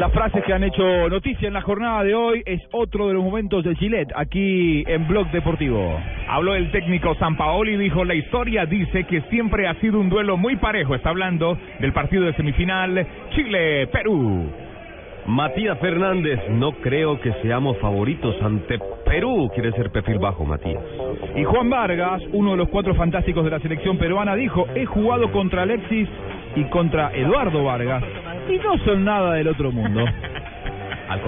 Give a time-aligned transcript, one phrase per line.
[0.00, 3.22] Las frases que han hecho noticia en la jornada de hoy es otro de los
[3.22, 6.00] momentos de Gillette aquí en Blog Deportivo.
[6.26, 10.38] Habló el técnico Sampaoli y dijo, la historia dice que siempre ha sido un duelo
[10.38, 10.94] muy parejo.
[10.94, 14.50] Está hablando del partido de semifinal Chile-Perú.
[15.26, 19.50] Matías Fernández, no creo que seamos favoritos ante Perú.
[19.52, 20.82] Quiere ser perfil bajo, Matías.
[21.36, 25.30] Y Juan Vargas, uno de los cuatro fantásticos de la selección peruana, dijo, he jugado
[25.30, 26.08] contra Alexis
[26.56, 28.02] y contra Eduardo Vargas
[28.50, 30.04] y no son nada del otro mundo.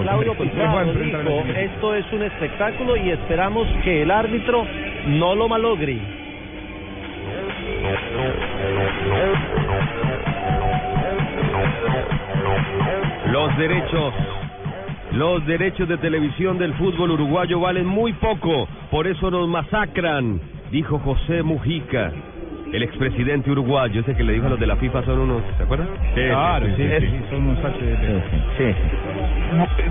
[0.01, 1.17] Claudio Pizarro dijo,
[1.57, 4.65] esto es un espectáculo y esperamos que el árbitro
[5.07, 5.99] no lo malogre.
[13.29, 14.13] Los derechos,
[15.11, 20.39] los derechos de televisión del fútbol uruguayo valen muy poco, por eso nos masacran,
[20.71, 22.11] dijo José Mujica.
[22.73, 25.63] El expresidente uruguayo, ese que le dijo a los de la FIFA son unos, ¿se
[25.63, 25.89] acuerdan?
[26.15, 27.59] Claro, sí, sí, sí, son unos
[28.57, 28.65] Sí.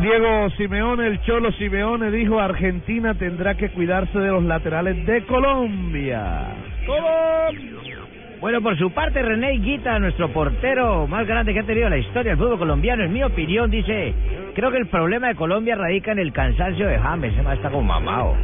[0.00, 6.48] Diego Simeone, el Cholo Simeone dijo Argentina tendrá que cuidarse de los laterales de Colombia.
[8.40, 12.32] Bueno, por su parte, René Guita, nuestro portero más grande que ha tenido la historia
[12.32, 14.12] del fútbol colombiano, en mi opinión, dice,
[14.56, 17.70] creo que el problema de Colombia radica en el cansancio de James, ese más está
[17.70, 18.34] como mamado.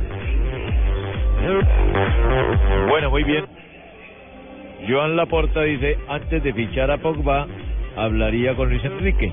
[2.89, 3.58] Bueno, muy bien.
[4.87, 7.47] Joan Laporta dice, antes de fichar a Pogba,
[7.97, 9.33] hablaría con Luis Enrique.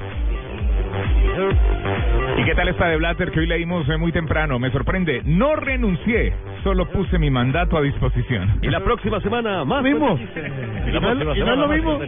[2.37, 4.57] ¿Y qué tal esta de Blatter que hoy leímos eh, muy temprano?
[4.59, 5.21] Me sorprende.
[5.25, 6.33] No renuncié,
[6.63, 8.59] solo puse mi mandato a disposición.
[8.61, 10.17] Y la próxima semana, más Mismo.
[10.17, 10.51] chistes.
[10.87, 11.99] Y la ¿Y no es- próxima y no es semana lo más mismo?